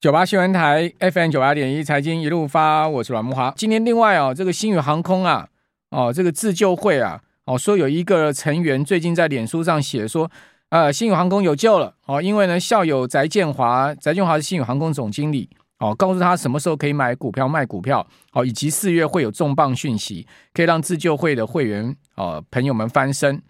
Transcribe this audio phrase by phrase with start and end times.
[0.00, 3.52] 九八新闻台 FM 九八点一财经一路发，我是阮木华。
[3.54, 5.46] 今天另外哦，这个星宇航空啊，
[5.90, 10.30] 哦，这个自救会啊，哦，说有一个成员最近在脸书上写说，
[10.70, 15.50] 呃，星宇航空有救了哦，因为呢，校友翟建华，翟建华是星宇航空总经理
[15.80, 23.42] 哦，告诉他什么时候可以买股票卖股票，哦，以及四月会有重磅讯息，可以让自救会的会员哦朋友们翻身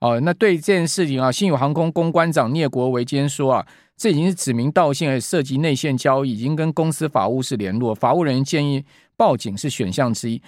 [0.00, 0.18] 哦。
[0.20, 3.66] 那对这件事情啊，星宇航空公关长聂国维今天说啊。
[3.98, 8.84] 这已经是指名道姓，而涉及内线交易，已经跟公司法务室联络，法务人员建议
[9.16, 10.40] 报警是选项之一。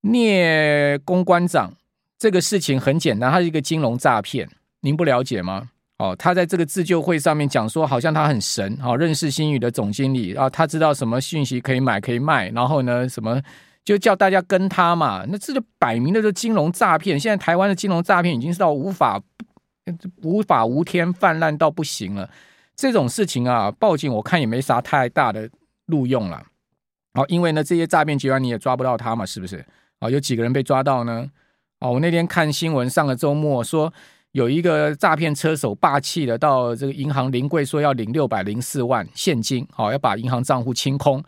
[0.00, 1.74] 聂公关长，
[2.18, 4.48] 这个事情很简单，他是一个金融诈骗，
[4.80, 5.68] 您不了解吗？
[5.98, 13.42] 哦，他在这个自救会上面讲说，好像他很神，哦，认识新宇的总经理啊，他知道什么讯息可以买可以卖，然后呢，什么
[13.84, 17.20] 就叫大家跟他嘛，那这就摆明了是金融诈骗。
[17.20, 19.22] 现在台湾的金融诈骗已经是到无法。
[20.22, 22.28] 无法无天，泛滥到不行了。
[22.76, 25.50] 这种事情啊，报警我看也没啥太大的
[25.86, 26.44] 路用了。
[27.14, 29.64] 好，因为呢，这些诈骗集团你也抓不到他嘛，是不是？
[29.98, 31.28] 啊，有几个人被抓到呢？
[31.80, 33.92] 哦，我那天看新闻，上个周末说
[34.32, 41.22] 有一个诈骗车手霸气的到这个银行临柜，说要领六百零四万现金，哦，要把银行账户清空。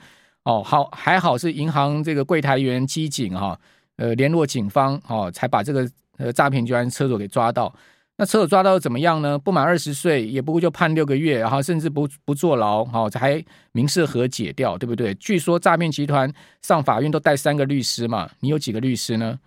[0.45, 3.59] 哦，好，还好是银行这个柜台员机警哈，
[3.97, 7.75] 呃，联络警方，哦，才把这个呃诈骗集团车手给抓到。
[8.21, 9.39] 那车手抓到怎么样呢？
[9.39, 15.15] 不满二十岁，也不过就判六个月，然后甚至不不坐牢，好，还民事和解掉，对不对？
[15.15, 19.39] 据说诈骗集团上法院都带三个律师嘛，你有几个律师呢？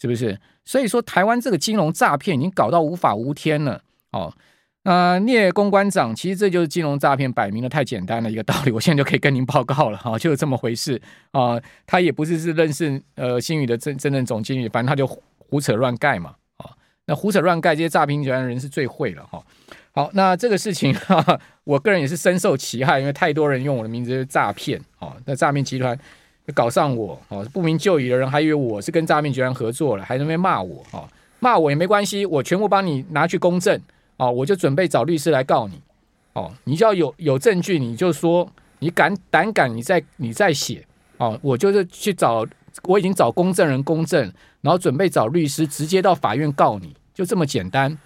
[0.00, 0.38] 是不是？
[0.64, 3.82] 所以说台湾这个金融诈骗已经搞到无法无天了。
[4.12, 4.32] 哦，
[4.84, 8.70] 那聂公关长，其实这就是金融诈骗，摆明了太简单的一个道理。
[8.70, 11.60] 我现在就可以跟您报告了，哈，就是这么回事啊。
[11.84, 16.36] 他也不是是认识呃新宇的真真正总经理，反正他就胡扯乱盖嘛。
[17.06, 19.42] 那胡扯乱盖这些诈骗集团的人是最会了哈。
[19.92, 25.14] 好，那这个事情哈哈，我个人也是深受其害，因为太多人用我的名字诈骗哦。
[25.24, 25.96] 那诈骗集团
[26.54, 31.08] 搞上我哦，不明就里的人还以为我是跟诈骗集团合作了，还在那边骂我啊，
[31.40, 33.80] 骂我也没关系，我全部帮你拿去公证
[34.16, 35.80] 哦，我就准备找律师来告你
[36.32, 36.50] 哦。
[36.64, 40.84] 你只要有有证据，你就说你敢胆敢，你再你再写
[41.18, 42.46] 哦，我就是去找。
[42.82, 47.96] 我已经找公证人公证，然后准备找律师，直接到法院告你，就这么简单。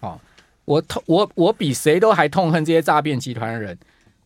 [0.00, 0.18] 哦，
[0.64, 3.76] 我痛，我我比谁都还痛恨这些诈骗集团的人。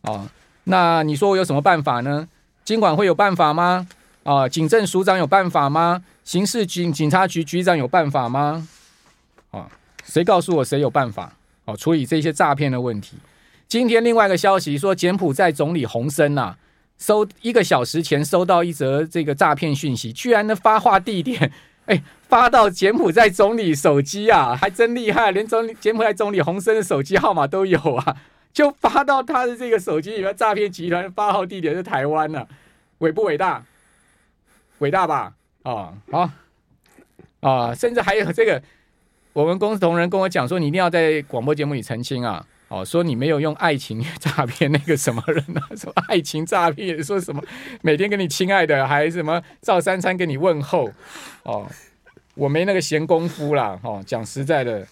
[0.01, 0.27] 哦，
[0.65, 2.27] 那你说我有什么办法呢？
[2.63, 3.87] 金管会有办法吗？
[4.23, 6.03] 啊，警政署长有办法吗？
[6.23, 8.67] 刑事警警察局局长有办法吗？
[9.51, 9.67] 啊，
[10.05, 11.33] 谁告诉我谁有办法？
[11.65, 13.17] 哦，处理这些诈骗的问题。
[13.67, 16.55] 今天另外一个消息说，柬埔寨总理洪森呐、
[17.03, 21.51] 收一个小时前收到一则这个诈骗讯息，居然的发话地点，
[21.87, 28.15] 哎，发到柬埔寨总理手机啊，还真厉害，连总理柬埔寨总理洪森的手机号码都有啊，
[28.53, 30.33] 就发到他的这个手机里面。
[30.33, 32.47] 诈骗集团发号地点是台湾呢，
[32.99, 33.61] 伟不伟大？
[34.77, 35.33] 伟大吧？
[35.63, 36.29] 啊，好
[37.41, 38.63] 啊，甚至还有这个，
[39.33, 42.45] 我们公司同仁跟我讲说，你一定要在广播节目里澄清啊。
[42.69, 45.73] 哦，说你没有用爱情诈骗那个什么人呢、啊？
[45.77, 47.03] 什么爱情诈骗？
[47.03, 47.43] 说什么
[47.81, 50.91] 每天跟你亲爱的，还什么照三餐跟你问候？
[51.43, 51.67] 哦，
[52.35, 53.79] 我没那个闲工夫啦。
[53.83, 54.87] 哦，讲实在的。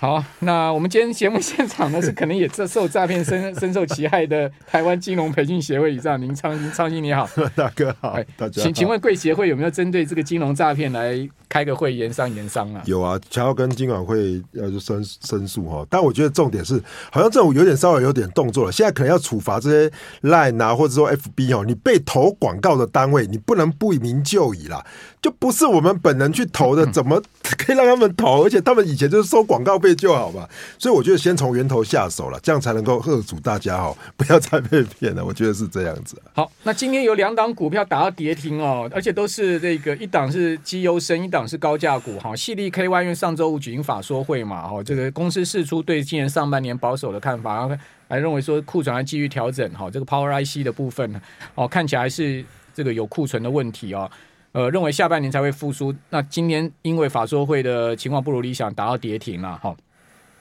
[0.00, 8.64] 好，那我们今天节目现场呢，是可能也受受诈骗深 深受其害的台湾金融培训协会理事长林昌兴，昌兴你好，大哥好，大家好。
[8.64, 12.80] 请请问贵协会有没有针对这个金融诈骗来开个会研商研商啊？
[12.86, 24.82] 有啊，想要跟金管会要就申申诉哈，但我觉得重点是，好像政府有点稍微有点动作了，现在可能要处罚这些 Line 啊，或者说 FB 哦，你被投广告的单位，你不能不明就已啦，
[25.20, 28.44] 就不是我们本人去投的， 怎么可以让他们投？
[28.44, 29.89] 而且他们以前就是收广告费。
[29.94, 35.24] 就好吧，所以我觉得先从源头下手了，这样才能够吓阻大家哈，不要再被骗了。
[35.24, 36.20] 我觉得是这样子。
[36.34, 42.34] 好，那今天有两档股票打到跌停哦，而且都是这个一档是绩优生，一档是高价股哈。
[42.34, 47.76] 矽力 KY 因为上周五举行法说会嘛，哈，这个公司释出对今年上半年保守的看法，然后
[48.08, 51.20] 还认为说库存还继续调整哈，这个 Power IC 的部分
[51.54, 52.44] 哦，看起来是
[52.74, 54.10] 这个有库存的问题哦。
[54.52, 55.94] 呃，认为下半年才会复苏。
[56.08, 59.76] 那今年因为法说会的情况不如理想，达到跌停了哈。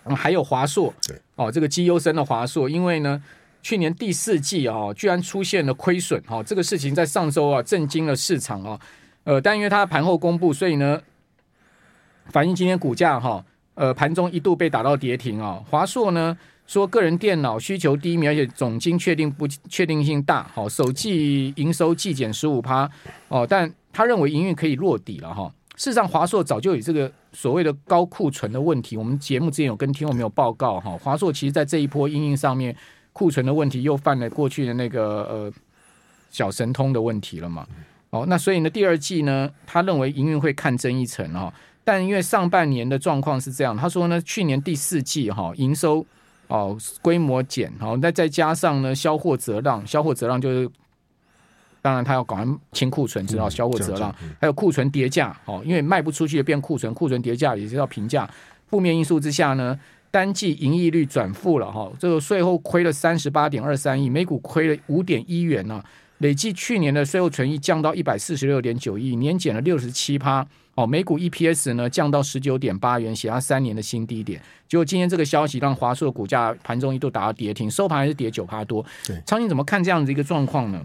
[0.06, 0.92] 嗯、还有华硕，
[1.36, 3.22] 哦，这个绩优生的华硕，因为呢，
[3.62, 8.80] 去年第四季啊、哦，居然出现了亏损，哈、哦，这个事情在上周啊震惊了市场啊、哦，
[9.26, 11.00] 呃，但因为它盘后公布，所以呢，
[12.28, 13.46] 反映今天股价哈、哦，
[13.76, 15.66] 呃，盘中一度被打到跌停啊、哦。
[15.70, 16.36] 华硕呢
[16.66, 22.90] 说，个人电脑需求低迷，而且总经确定不确定性大，好、哦，首季营收季减十五趴，
[23.28, 25.44] 哦，但他认为营运可以落底了哈。
[25.44, 28.98] 哦事实上，华硕早就有这个所谓的高库存的问题。
[28.98, 32.76] 我们节目之前有跟听众朋友报告哈，华硕其实在这一波营运上面
[33.14, 35.54] 库存的问题又犯了过去的那个呃
[36.30, 37.66] 小神通的问题了嘛。
[38.10, 41.50] 哦，那所以呢，第二季呢，他认为营运会看增一层哦，
[41.86, 46.06] 但因为上半年的状况是这样，他说呢，去年第四季哈、哦、营收
[46.50, 50.70] 哦规模减，好、哦，那再加上呢销货折让，销货折让就是。
[51.82, 58.30] 当然，他要赶快清库存，知道销货折让，还有库存跌价，哦，因为卖不出去的变库存，库存跌价也是要平价。
[58.68, 59.80] 负面因素之下呢，
[60.12, 65.84] 单季盈利率转负了，哈，这个税后亏了三十八点二三亿，每股亏了五点一元呢。
[66.20, 70.46] 累计去年的税后存益降到一百四十六点九亿，年减了六十七趴，
[70.76, 74.38] 哦，每股 EPS 呢降到十九点八元，写下三年的新低点。
[74.68, 78.86] 结果今天这个消息让华硕的股价盘中一度达到跌停，收盘还是跌九趴多。
[79.08, 80.84] 对，昌兴怎么看这样子一个状况呢？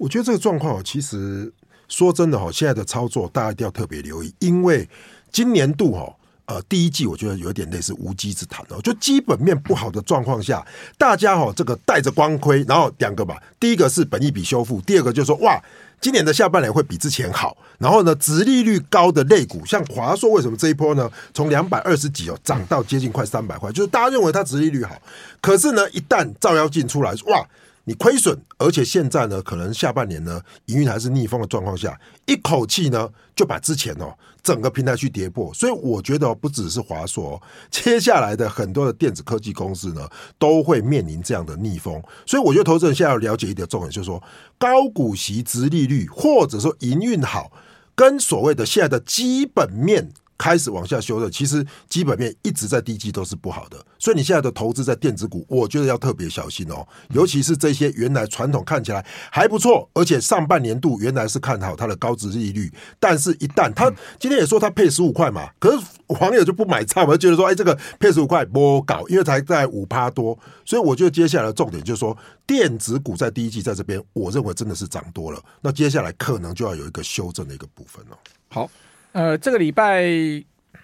[0.00, 1.52] 我觉得这个状况，其实
[1.86, 4.88] 说真的哈，现在的操作大家一定要特别留意，因为
[5.30, 6.10] 今年度哈，
[6.46, 10.66] 呃，第一季我觉得有点类似无稽之谈哦，就基本面不好的状况下，
[10.96, 15.62] 大家哈这个带着光盔，然后两个吧，第一个是本益比修复，第二个就是说哇，
[16.00, 24.96] 今年的下半年会比之前好，然后呢，殖利率高的类股，像华硕为什么这一波呢，从两百二十几哦涨到接近快三百块，就是大家认为它殖利率好，
[25.42, 27.46] 可是呢，一旦照妖镜出来，哇！
[27.84, 44.22] 你亏损，而且现在呢，可能下半年呢，营运还是逆风的状况下，一口气呢就把之前哦整个平台去跌破，所以我觉得不只是华硕，哦接下来的很多的电子科技公司呢都会面临这样的逆风，所以我觉得投资人现在要了解一点重点，就是说
[44.58, 47.50] 高股息、殖利率，或者说营运好，
[47.94, 50.12] 跟所谓的现在的基本面。
[50.40, 56.88] 开始往下修的，其实基本面一直在低基都是不好的，所以你现在的投资在电子股，我觉得要特别小心哦。
[57.10, 72.16] 尤其是这些原来传统看起来还不错，而且上半年度原来是看好它的高值利率，但是一旦它今天也说它配十五块嘛，可是网友就不买账嘛，觉得说哎这个配十五块不搞，因为才在五趴多，所以我觉得接下来的重点就是说
[72.46, 78.16] 电子股在第一季在这边，我认为真的是涨多了，那接下来可能就要有一个修正的一个部分了。
[78.48, 78.70] 好。
[79.12, 80.04] 呃，这个礼拜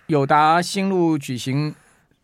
[0.09, 1.73] 友达新路举行，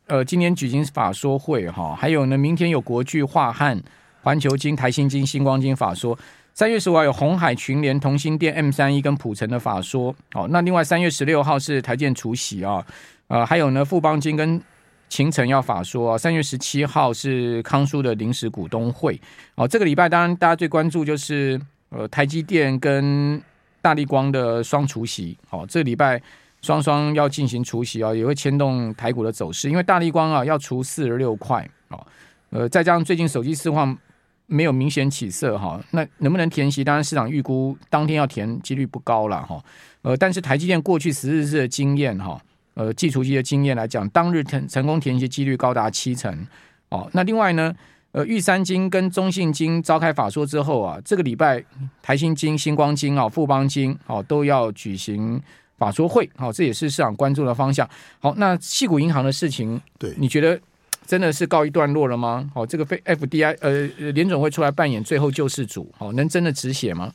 [0.08, 3.80] 呃，今年举行法说会哈，还有呢，明天有国巨、化汉、
[4.20, 6.18] 环球金、台新金、星光金法说。
[6.54, 10.12] 三月十五号有红海、群联、同心电、M 三一跟普成的法说。
[10.34, 12.84] 哦，那另外三月十六号是台建除息啊，
[13.28, 14.60] 呃，还有呢，富邦金跟
[15.08, 16.18] 勤诚要法说。
[16.18, 19.18] 三月十七号是康叔的临时股东会。
[19.54, 21.60] 哦，这个礼拜当然大家最关注就是
[21.90, 23.40] 呃，台积电跟。
[23.82, 26.22] 大立光的双除息，哦，这礼拜
[26.62, 29.68] 双双要进行除息啊，也会牵动台股的走势。
[29.68, 32.06] 因为大立光啊要除四十六块，哦，
[32.50, 33.98] 呃，再加上最近手机市况
[34.46, 36.84] 没有明显起色哈，那能不能填息？
[36.84, 39.62] 当然市场预估当天要填几率不高了哈。
[40.02, 42.40] 呃，但是台积电过去十日日的经验哈，
[42.74, 46.46] 呃，季除息的经验来讲，当日成成功填息几率高达七成。
[46.88, 47.74] 哦，那另外呢？
[48.12, 51.64] 呃，玉山金跟中信金召开法说之后啊，这个礼拜
[52.02, 55.40] 台新金、星光金啊、富邦金哦都要举行
[55.78, 57.88] 法说会，好、哦，这也是市场关注的方向。
[58.20, 60.60] 好，那细谷银行的事情，对，你觉得
[61.06, 62.50] 真的是告一段落了吗？
[62.54, 67.10] 好、哦，这个非 FDI 呃联总会出来扮演最后救世主，好、哦，能真的止血吗？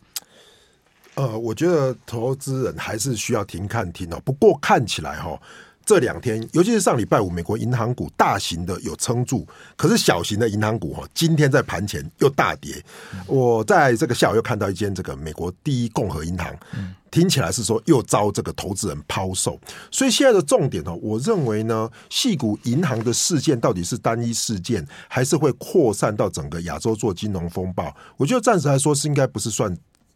[1.13, 4.19] 呃，我觉得投资人还是需要停看停哦。
[4.25, 5.41] 不过看起来哈、哦。
[5.87, 9.47] 这两天，尤其是上礼拜五，美国银行股大型的有撑住，
[9.77, 12.75] 可是小型的银行股哈，今天在盘前又大跌。
[13.25, 16.53] 我在这个下午又看到一间这个美国第一共和银行，
[17.09, 19.57] 听起来是说又遭这个投资人抛售。
[19.89, 27.95] 所以现在的重点呢，我认为呢，矽谷银行的事件到底是单一事件，还是会扩散到整个亚洲做金融风暴？
[28.17, 29.73] 我觉得暂时来说是应该不是算。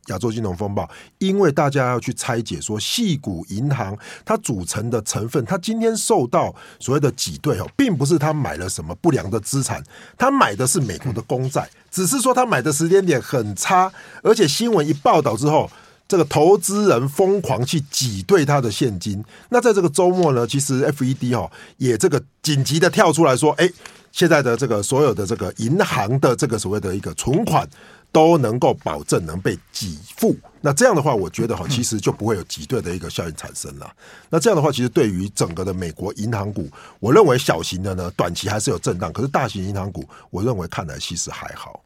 [0.07, 0.89] 亚洲金融风暴，
[1.19, 9.83] 因为大家要去拆解说，矽谷银行它组成的成分，它今天受到所谓的挤兑哦，并不是他买了什么不良的资产，
[10.17, 13.91] 他买的是美国的公债，只是说他买的时间点很差，
[14.23, 15.69] 而且新闻一报道之后，
[16.07, 19.23] 这个投资人疯狂去挤兑他的现金。
[19.49, 23.69] 那在这个周末呢，其实 FED 哦也这个紧急的跳出来说，哎，
[24.11, 27.69] 现在的这个所有的这个银行的这个所谓的一个存款。
[28.11, 29.87] 都能够保证能被给
[30.17, 33.89] 付，那这样的话，我觉得哈，其实就不会有挤兑的一个效应产生了。
[34.29, 41.81] 那这样的话，其实对于整个的美国银行股，我认为小型的呢，短期还是有震荡，可是大型银行股，我认为看来其实还好。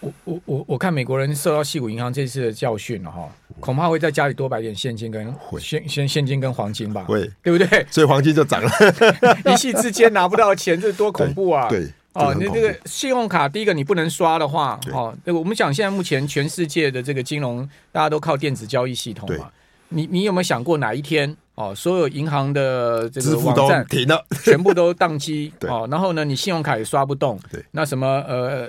[0.00, 3.26] 我我我我看美国人受到矽谷银行这次的教训了哈，
[3.60, 7.84] 恐怕会在家里多摆点现金跟现现现金跟黄金吧，会对不对？
[7.90, 8.70] 所以黄金就涨了，
[9.50, 11.70] 一夕之间拿不到钱，这多恐怖啊！
[11.70, 11.80] 对。
[11.80, 19.50] 对哦，那这个信用卡，第一个你不能刷的话，哦，我们讲现在目前全世界的这个金融，大家都靠电子交易系统嘛。
[19.88, 25.86] 你你有没有想过哪一天，哦，所有银行的这个网站停了， 全部都宕机哦。
[25.90, 28.68] 然后呢，你信用卡也刷不动，对，那什么呃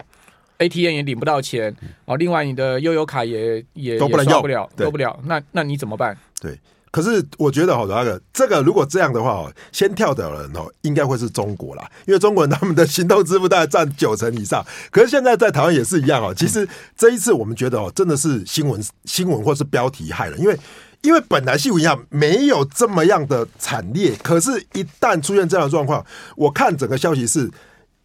[0.57, 1.73] ，ATM 也领不到钱
[2.05, 2.17] 哦。
[2.17, 5.17] 另外，你的悠游卡也也都不能用也刷不了，对都不了。
[5.23, 6.17] 那那你怎么办？
[6.41, 6.57] 对。
[6.95, 14.65] 可是我觉得哈，那个这个如果这样的话哦，先跳的人哦，应该会是中国啦，因为中国人他们的行动支付大概占九成以上。
[14.91, 16.33] 可是现在在台湾也是一样哦。
[16.33, 20.57] 其实这一次我们觉得哦，真的是新闻新闻或是标题害了，因为
[21.01, 26.05] 因为本来矽谷银行没有这么样的惨烈，可是一旦出现这样的状况，
[26.37, 27.51] 我看整个消息是。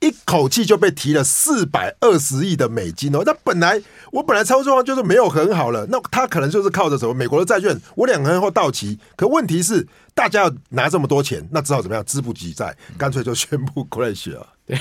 [0.01, 3.81] 一口气就被提了四百二十亿的美金哦，那本来
[4.11, 14.79] 我本来操作就是没有很好了，那他可能就是靠着什么美国的债券，我两年后到期，可问题是大家要拿这么多钱，那只好怎么样，资不抵债，干脆就宣布 crash 了，对，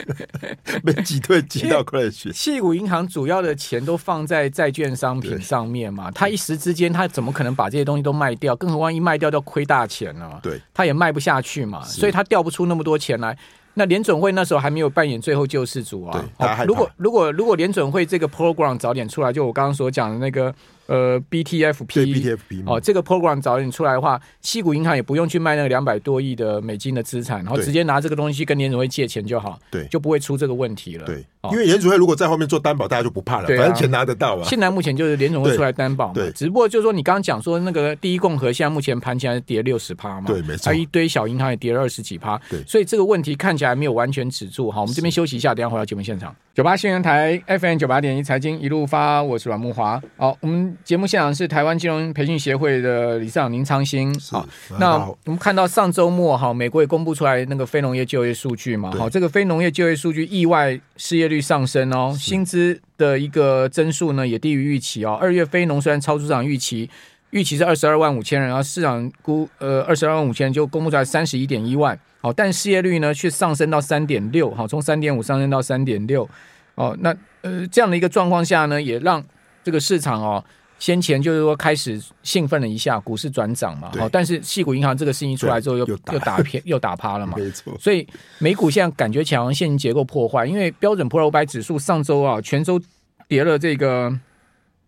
[0.82, 2.32] 被挤兑挤到 crash。
[2.32, 8.56] 矽谷银行主要的钱都放在债券商品上面嘛，他一时之间他怎么可能把这些东西都卖掉？
[8.56, 13.36] 更何况一卖掉就亏大钱了嘛，对，他也卖不下去嘛，所以他调不出那么多钱来。
[13.78, 16.24] 那联准会那时候还没有扮演最后救世主啊！
[16.38, 20.54] 对，如果如果如果联准会这个 program 早点出来，就我刚刚所讲的那个。
[20.86, 31.04] 呃，BTFP，哦，这个 program 早点出来的话，西谷银行也不用去卖那个两百多亿的美金的资产，然后直接拿这个东西跟联储会借钱就好，对，就不会出这个问题了。
[31.04, 34.42] 对，因为联储会如果在后面做担保，大家就不怕了，反正钱拿得到啊。
[34.44, 44.70] 现在目前就是联储会出来担保嘛，对，只不过就是说你刚刚讲说那个第一共和现在目前盘起来跌六十趴嘛，对，没错，还有一堆小银行也跌了二十几趴，对，所以这个问题看起来没有完全止住。
[44.70, 46.34] 好，我们这边休息一下，等下回到节目现场。
[46.56, 50.02] 九八新闻台 FM 九八点一财经一路发，我是阮木华。
[50.16, 54.10] 好，我们节目现场是台湾金融培训协会的理事长林昌兴。
[54.30, 54.48] 好，
[54.80, 58.90] 那我们看到上周末哈，美国也公布出来那个非农业就业数据嘛。
[58.92, 65.12] 好，这个非农业就业数据意外失业率上升哦，薪资的一个增速呢也低于预期哦。
[65.20, 66.88] 二月非农虽然超出市场预期，
[67.36, 71.98] 预期是二十二万五千人，然后市场估呃二十二万五千人就公布出来三十一点一万。
[72.22, 76.26] 好，但失业率呢却上升到三点六，好，从三点五上升到三点六，
[76.74, 79.22] 哦，那呃这样的一个状况下呢，也让
[79.62, 80.42] 这个市场哦，
[80.78, 88.04] 先前就是说开始兴奋了一下，股市转涨嘛，好，但是矽谷银行这个事情出来之后又，又又打偏 又打趴了嘛，没错，所以
[88.38, 92.80] 美股现在感觉起来现金结构破坏，因为标准普尔五百指数上周啊全周
[93.28, 94.12] 跌了这个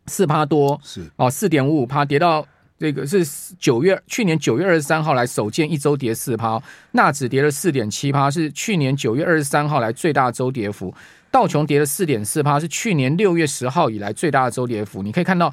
[0.08, 2.46] 四趴多，是哦四点五五趴跌到。
[2.80, 3.26] 这个是
[3.58, 6.62] 九月，去年九月二十三号来首见一周跌四趴，
[6.92, 10.94] 纳指跌了四点七趴，是去年九月二十三号来最大周跌幅。
[11.28, 15.02] 道琼跌了四点四趴，是去年六月十号以来最大的周跌幅。
[15.02, 15.52] 你可以看到，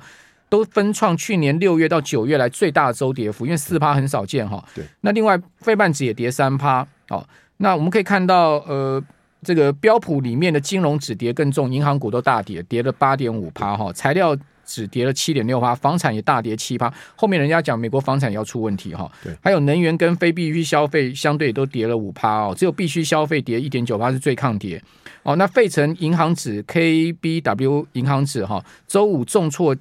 [0.50, 4.64] 都分创去年六月到九月来最大的周跌幅，因为四趴很少见哈。
[4.76, 4.86] 对。
[5.02, 6.88] 那另外，费半指也跌三趴。
[7.10, 9.04] 哦，那我们可以看到，呃，
[9.46, 13.94] 这个标普里面的金融止跌更重，银行股都大跌，跌了八点五趴哈。
[13.94, 14.36] 材料。
[14.68, 16.92] 只跌了七点六趴，房产也大跌七趴。
[17.16, 19.08] 后面人家讲美国房产也要出问题哈。
[19.24, 24.82] 对，还有能源跟非必需消费相对都跌了五趴哦，只有必须消费跌一点九趴是最抗跌
[25.22, 25.36] 哦。
[25.36, 29.78] 那费城银行指 KBW 银行指哈，周五重挫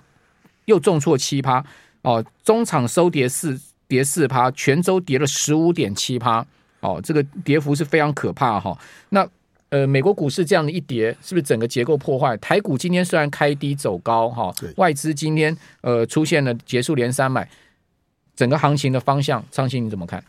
[0.67, 1.65] 又重挫七趴
[2.03, 6.45] 哦，中场收跌四跌四趴，全周跌了十五点七趴
[6.81, 8.79] 哦，这个跌幅是非常可怕哈。
[9.09, 9.27] 那
[9.75, 12.37] 呃，美国股市这样的一跌，是不是整个结构破坏？
[12.37, 17.51] 台股今天虽然开低走高，哈，外资今天呃出现了结束连三买，
[18.37, 20.23] 整个行情的方向，昌兴你怎么看？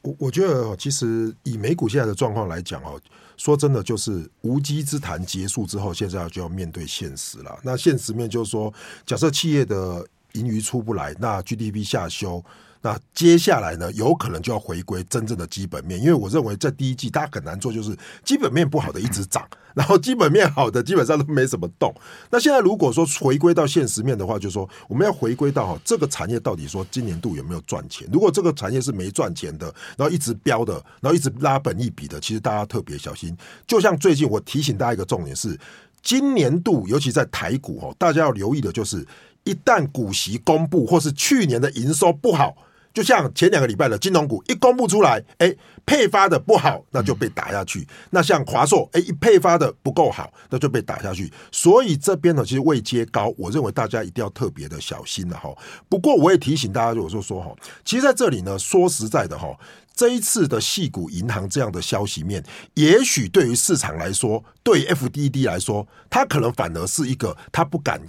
[0.00, 2.98] 我我觉得，其实以美股现在的状况来讲哦，
[3.36, 7.60] 说真的，就是无稽之谈结束之后，现在就要面对现实了。
[7.62, 8.72] 那现实面就是说，
[9.04, 12.42] 假设企业的盈余出不来，那 GDP 下修。
[12.82, 17.94] 那接下来呢，有可能就要回归真正的基本面，因为我认为在第一季大家很难做，就是
[18.24, 21.94] 基本面不好的一直涨，然后基本面好的基本上都没什么动。
[22.30, 28.08] 那现在如果说回归到现实面的话，就是说我们要回归到哈这个产业到底说今年度有没有赚钱？
[28.10, 29.66] 如果这个产业是没赚钱的，
[29.98, 30.72] 然后一直飙的，
[31.02, 33.36] 然后一直拉本一笔的，其实大家特别小心。
[33.66, 35.54] 就像最近我提醒大家一个重点是，
[36.02, 39.06] 今年度尤其在台股哦，大家要留意的就是，
[39.44, 42.56] 一旦股息公布或是去年的营收不好。
[42.92, 45.54] 就像前两个礼拜的金融股一公布出来，哎，
[45.86, 47.86] 配发的不好，那就被打下去。
[48.10, 51.32] 那像华硕，哎，一配发的不够好，那就被打下去。
[51.52, 55.50] 所以这边呢，其实位阶高，我认为大家一定要特别的小心了哈。
[55.88, 57.54] 不过我也提醒大家，如果说说哈，
[57.84, 59.48] 其实在这里呢，说实在的哈，
[59.94, 62.44] 这一次的矽谷银行这样的消息面，
[62.74, 68.00] 也许对于市场来说，对 FDD 来说，它可能反而是一个他不敢。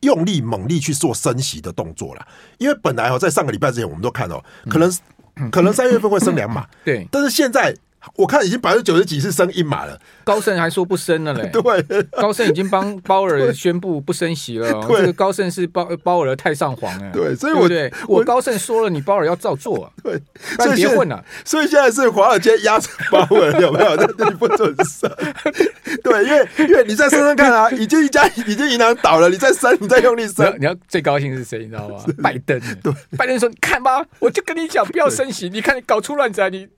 [0.00, 2.26] 用力猛力去做升息的动作了，
[2.58, 4.92] 因为本来哦，在上个礼拜之前，我们都看到，可能
[5.50, 7.74] 可能三月份会升两码，对，但是现在
[8.14, 9.98] 我看已经百分之九十几是升一码了。
[10.24, 11.48] 高盛还说不升了嘞。
[11.52, 14.68] 对，高盛已经帮鲍尔宣布不升息了。
[14.88, 17.10] 这个高盛是鲍鲍尔太上皇哎。
[17.14, 19.90] 对，所以我对我高盛说了，你鲍尔要照做啊。
[20.02, 20.20] 对，
[20.56, 21.24] 所以别混了。
[21.44, 23.96] 所以现在是华尔街压着鲍尔，有没有？
[23.96, 25.10] 你不准升。
[26.02, 31.58] 对，因为因为你再升升看啊，已经一家已经银行倒了，你再升，你再用力升，你要最高兴是谁？
[31.60, 32.04] 你知道吗？
[32.22, 32.60] 拜登。
[32.82, 35.48] 对，拜登说：“你看吧，我就跟你讲，不要升息。
[35.48, 36.68] 你看你搞出乱子啊，你。”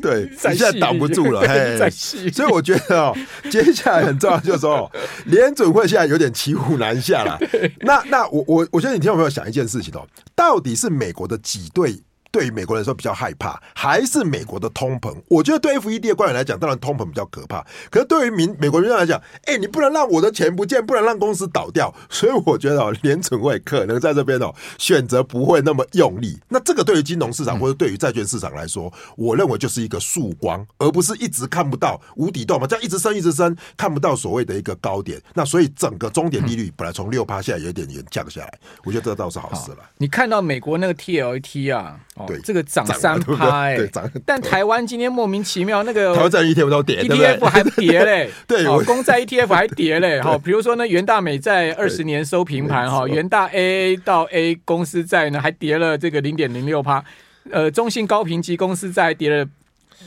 [0.00, 1.90] 对， 你现在挡不住了， 嘿，
[2.30, 3.16] 所以我觉得哦，
[3.50, 4.90] 接下来很重要，就是说，
[5.26, 7.38] 联准会现在有点骑虎难下了。
[7.80, 12.00] 那那我我我觉得你听有没有想一件事情哦，到底是美国的几队？
[12.30, 15.14] 对于美国人来说比较害怕，还是美国的通膨？
[15.28, 17.64] 我觉得对 FED 的官员来讲，当然通膨比较可怕。
[17.90, 21.92] 可是对于民美国人来讲，哎，你不能让我的钱不见，不能让公司倒掉。
[22.08, 26.38] 所以我觉得哦，联准会可能在这边哦，选择不会那么用力。
[26.48, 35.20] 那这个对于金融市场或者对于债券市场来说，我认为就是一个曙光，而不是一直看不到无底洞嘛，这样一直升一直升，看不到所谓的一个高点。
[35.34, 39.78] 那所以整个终点利率本来从六趴，现在有点点降下来，我觉得这倒是好事了。
[39.98, 41.98] 你看到美国那个 TLT 啊？
[42.26, 43.78] 对，这个涨三趴哎，
[44.24, 57.04] 但台湾今天莫名其妙那个台湾债 ETF 都跌，ETF 还跌嘞， 对，公债 ETF 还跌嘞， 好，比如说呢，元大美债二十年收平盘哈，元大 AA 到 A 公司债呢还跌了这个零点零六趴，
[57.50, 59.46] 呃，中信高评级公司债跌了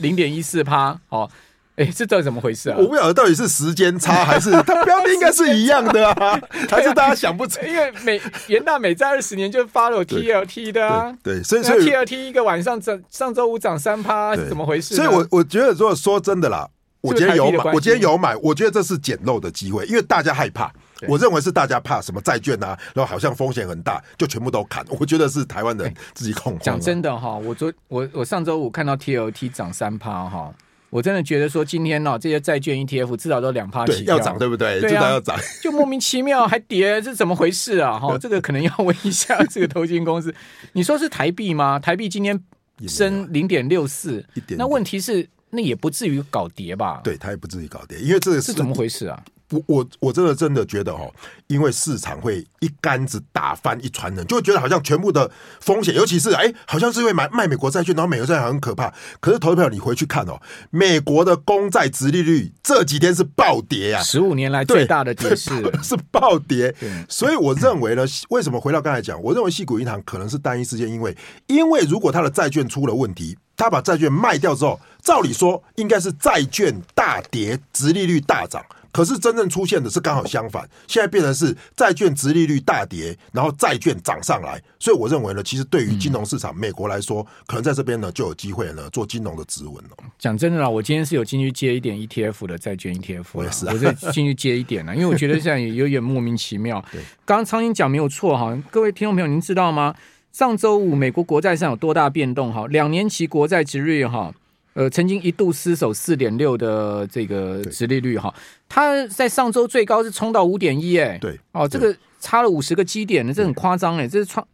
[0.00, 1.30] 零点一四趴，哦。
[1.76, 2.76] 哎，这到底怎么回事啊？
[2.78, 6.40] 我不晓得到底是时间差还是它标的应该是一样的啊？
[6.70, 7.66] 还是大家想不成？
[7.68, 14.94] 因为美元大美在二十年就发了 TLT 的啊，对，对所以所以 TLT 一个晚上涨，上周五涨三趴，怎么回事？
[14.94, 16.68] 所以我我觉得如果说真的啦，
[17.00, 20.72] 我今天有买，我今天有买，我觉得这是捡漏的机会，因为大家害怕，
[21.08, 24.84] 我认为是大家怕什么债券啊，然后好像风险很大，就全部都砍。
[24.88, 26.60] 我觉得是台湾人自己恐慌。
[26.62, 30.54] 讲真的哈，我昨我我上周五看到 TLT 涨三趴哈。
[30.94, 34.80] 我真的觉得说，今天呢、哦，这些债券 ETF 至少都两趴起，要涨对不对？
[34.80, 37.98] 至少、啊、要涨，就莫名其妙还跌，这怎么回事啊？
[37.98, 40.32] 哈，这个可能要问一下 这个投信公司。
[40.72, 41.80] 你说是台币吗？
[41.80, 42.40] 台币今天
[42.86, 47.00] 升零点六四，那问题是那也不至于搞跌吧？
[47.02, 49.20] 对，它也不至于搞跌，因为这个是怎么回事啊？
[49.50, 51.12] 我我我真的真的觉得哦，
[51.46, 58.92] 因为市场会一竿子打翻一船人，就会觉得好像全部的风险，尤其是哎，好像是因为买卖美国债券，然后美国债券很可怕。
[59.20, 60.40] 可是投资朋友，你回去看哦，
[60.70, 65.50] 美国的公债殖利率这几天是暴跌啊，十五年来最大的跌势
[65.82, 66.74] 是暴跌。
[67.08, 71.16] 所以我认为呢，为什么回到刚才讲，我认为矽谷银行可能是单一事件，因为
[71.46, 78.64] 因为如果它的债券出了问题，他把债券卖掉之后，照理说应该是债券大跌，殖利率大涨。
[78.94, 89.96] 可是真正出现的是刚好相反，现在变成是债券殖利率大跌，然后债券涨上来，所以我认为呢，其实对于金融市场，美国来说，可能在这边呢就有机会呢做金融的止稳了。
[90.16, 96.80] 讲真的啦，我今天是有进去接一点 ETF 的债券 ETF，我也是、啊，我是进去接一点了，因为我觉得现在也有点莫名其妙。
[96.92, 99.92] 对，刚刚昌兴讲没有错哈，各位听众朋友，您知道吗？
[100.30, 102.64] 上周五美国国债上有多大变动哈？
[102.68, 104.32] 两年期国债殖率哈。
[104.74, 108.34] 呃，曾经一度失守四点六的这个殖利率哈，
[108.68, 114.44] 它在上周最高是冲到五点一哎，对，哦，这个差了五十个基点呢，这很夸张哎，这是创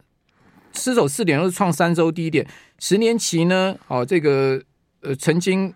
[0.73, 2.45] 失守四点六是创三周低点，
[2.77, 4.61] 十年期呢，哦，这个
[5.01, 5.73] 呃曾经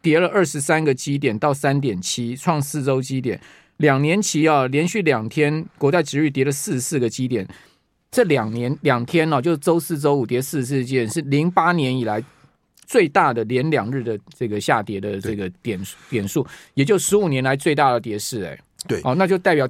[0.00, 3.38] 跌了二十三个基点到三点七，创四周基点，
[3.76, 7.46] 两年期啊连续两天国债殖率跌了四十四个基点，
[8.10, 12.24] 这两年两天呢、哦，就是周四周五跌四十四个基点，是零八年以来。
[12.88, 19.68] 最大的连两日的这个下跌的这个点点数，也就十五年来最大的跌势，哎，对，哦，那就代表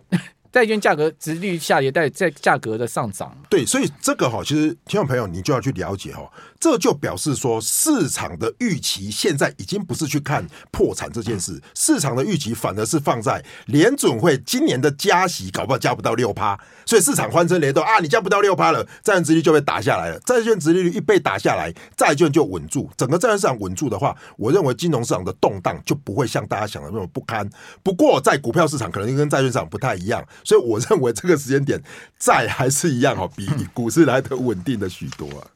[0.53, 3.37] 债券价格殖利率下跌，带在价格的上涨。
[3.49, 6.29] 对，所以这个哈，其实听众朋友你就要去了解哈。
[6.61, 18.01] 这就表示说，市场的预期现在已经不是去看破产这件事，市场的预期反而是放在联准会今年的加息，搞不好加不到六趴，所以市场欢声雷动啊！
[18.01, 20.19] 你加不到六趴了，债券值率就被打下来了。
[20.27, 27.49] 债券值利率一被打下来，债券就稳住，整个债券市场稳住的话，我认为金融市场的动荡就不会像大家想的那么不堪。
[27.85, 31.81] 不过，在股票市场可能跟债券市场不太一样，所以我认为这个时间点
[32.19, 35.47] 债还是一样哈，比 股市来的稳定的许多啊。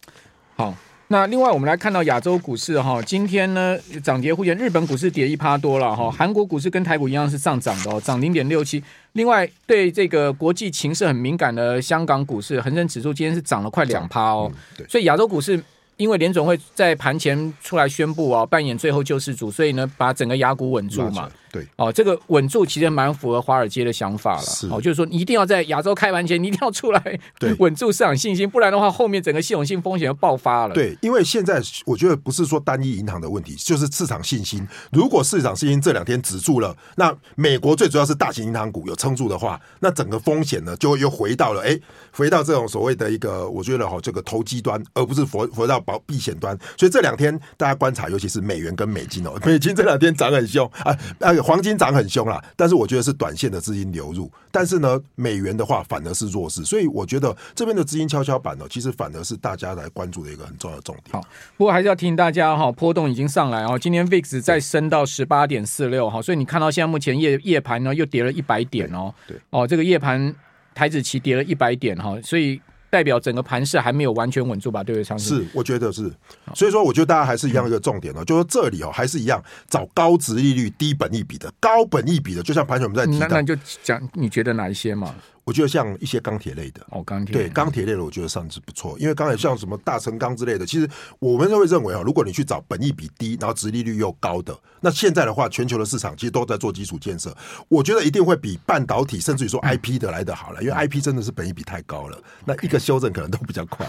[0.57, 0.75] 好。
[1.09, 8.83] 那另外，我们来看到亚洲股市哈，今天呢涨跌互现，日本股市跌一趴多了哈，韩国股市跟台股一样是上涨的哦，涨零点六七。
[9.13, 14.51] 另外，对这个国际情势很敏感的香港股市，恒生指数今天是涨了快两趴哦。
[14.89, 15.63] 所以亚洲股市
[16.03, 21.31] 因为联总会在盘前出来宣布啊，扮演最后救世主，所以呢把整个雅股稳住嘛。
[21.53, 24.43] 对，哦，这个稳住其实蛮符合华尔街的想法了。
[24.43, 30.75] 是，哦，就是说你一定要在亚洲开盘前，你一定要出来，对， 稳住市场信心，不然的话，后面整个系统性风险要爆发了。
[30.75, 34.67] 对，因为现在我觉得不是说单一银行的问题，就是市场信心。
[34.93, 41.79] 如果市场信心这两天止住了，那美国最主要是大型银行股有撑住的话，那整个风险呢就又回到了哎，
[42.13, 46.57] 回到这种所谓的一个，我觉得哈，这个投机端，而不是回回到保避险端。
[46.77, 61.13] 所以这两天大家观察，尤其是美元跟美金哦，美金这两天涨很凶啊，那个黄金涨很凶啦，但是我觉得是短线的资金流入，但是呢，美元的话反而是弱势，所以我觉得这边的资金跷跷板呢，其实反而是大家来关注的一个很重要的重点。
[61.13, 61.27] 好，
[61.57, 70.35] 不过还是要提醒大家哈，波动已经上来哦，今天 VIX 再升到十八点四六哈，所以你看到现在目前夜夜盘呢又跌了一百点哦，对，对哦，这个夜盘
[70.75, 72.61] 台子期跌了一百点哈，所以。
[72.93, 74.85] 代表整个盘势还没有完全稳住吧？
[74.85, 75.39] 对不对，昌兴？
[75.39, 76.13] 是，我觉得是。
[76.55, 85.15] 所以说，我觉得大家还是一样一个重点哦，就是这里哦，还是一样找高值利率、低本一比的，高本一比的，就像盘前我们在提到，那那就讲你觉得哪一些嘛？
[85.45, 97.35] 我觉得像一些钢铁类的哦，钢铁对钢铁类的，我觉得上次不错，因为钢铁像什么大成钢之类的，其实我们都会认为啊，如果你去找本益比低，然后殖利率又高的，那现在的话，全球的市场其实都在做基础建设，
[97.69, 103.85] 我觉得一定会比半导体甚至于说 IP 的来的好了，因为 IP 真的是本益比太高了，那一个修正可能都比较快。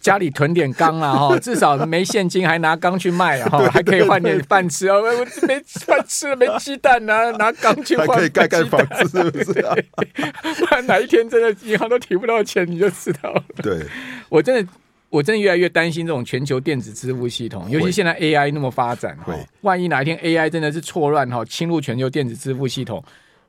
[0.00, 5.02] 家里囤点钢啊，哈，至少没现金还拿钢去卖啊，哈，还可以换点饭吃啊，我
[5.46, 9.74] 没饭吃了，没鸡蛋啊，拿 钢去换，还可以盖盖房子，是不是啊？
[10.60, 13.42] 不然哪一天真的银行都提不到钱，你就知道了。
[13.62, 13.84] 对，
[14.28, 14.72] 我真的，
[15.10, 23.02] 我真的越来越担心这种全球电子支付系统，尤其现在 AI 那么发展，哈，万一哪一天 AI 真的是错乱哈，侵入全球电子支付系统，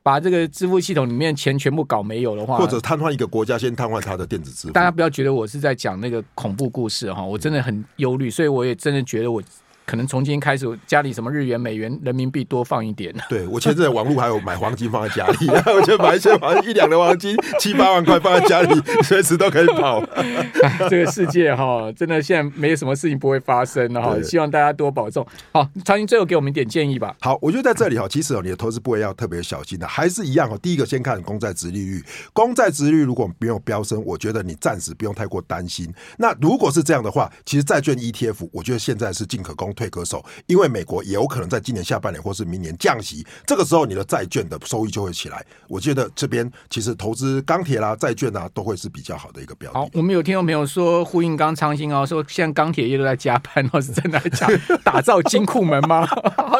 [0.03, 4.73] 把这个支付系统里面钱全部搞没有的话，或者瘫痪一个国家，先瘫痪它的电子支付。
[4.73, 9.41] 大家不要觉得我是在讲那个恐怖故事哈，我真的很忧虑，所以我也真的觉得我。
[9.87, 13.15] 可能从今天开始，家里什么日元、美元、人民币多放一点。
[13.29, 20.05] 对，我前阵网络还有买黄金放在家里， 我就买一些黄一两的黄金，七八万块放在家里，随时都可以跑。
[20.89, 25.25] 这个世界哈，真的现在没有什么事情不会发生的哈，希望大家多保重。
[25.53, 27.15] 好，长兴最后给我们一点建议吧。
[27.21, 30.59] 好，我觉得在这里哈，其实哦，你的投资部位要特别小心的，还是一样哦。
[30.61, 35.89] 第一个先看公债值利率，公债值利率如果没有飙升，我觉得你暂时不用太过担心。
[36.17, 45.45] 那如果是这样的话，其实债券 ETF，我觉得现在是进可攻退可守，因为美国也有可能在今年下半年或是明年降息，这个时候你的债券的收益就会起来。
[45.69, 49.79] 我觉得这边其实投资钢铁啦、债券啊，都会是比较好的一个标的。
[49.79, 54.49] 好，我们有听众朋友说呼应刚昌兴哦，说现在钢铁业都在加班哦，是真的在讲
[54.83, 56.05] 打造金库门吗？
[56.35, 56.57] 好。